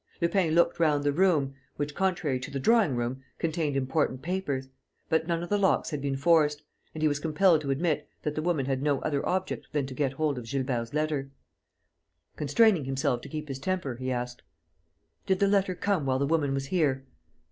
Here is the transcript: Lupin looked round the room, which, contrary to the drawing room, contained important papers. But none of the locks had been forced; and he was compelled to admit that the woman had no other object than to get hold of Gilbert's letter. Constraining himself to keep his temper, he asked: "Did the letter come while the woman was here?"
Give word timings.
Lupin 0.19 0.55
looked 0.55 0.79
round 0.79 1.03
the 1.03 1.11
room, 1.11 1.53
which, 1.75 1.93
contrary 1.93 2.39
to 2.39 2.49
the 2.49 2.59
drawing 2.59 2.95
room, 2.95 3.21
contained 3.37 3.77
important 3.77 4.23
papers. 4.23 4.67
But 5.09 5.27
none 5.27 5.43
of 5.43 5.49
the 5.49 5.59
locks 5.59 5.91
had 5.91 6.01
been 6.01 6.15
forced; 6.17 6.63
and 6.95 7.03
he 7.03 7.07
was 7.07 7.19
compelled 7.19 7.61
to 7.61 7.69
admit 7.69 8.09
that 8.23 8.33
the 8.33 8.41
woman 8.41 8.65
had 8.65 8.81
no 8.81 8.99
other 9.01 9.23
object 9.23 9.67
than 9.73 9.85
to 9.85 9.93
get 9.93 10.13
hold 10.13 10.39
of 10.39 10.45
Gilbert's 10.47 10.95
letter. 10.95 11.29
Constraining 12.35 12.85
himself 12.85 13.21
to 13.21 13.29
keep 13.29 13.47
his 13.47 13.59
temper, 13.59 13.93
he 13.97 14.11
asked: 14.11 14.41
"Did 15.27 15.39
the 15.39 15.47
letter 15.47 15.75
come 15.75 16.07
while 16.07 16.17
the 16.17 16.25
woman 16.25 16.55
was 16.55 16.65
here?" 16.65 17.05